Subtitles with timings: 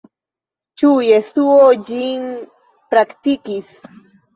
[0.83, 2.27] Ĉu Jesuo ĝin
[2.95, 3.75] praktikis?